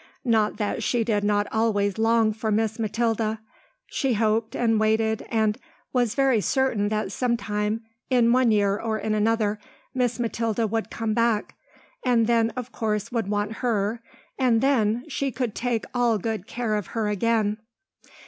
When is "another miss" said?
9.13-10.17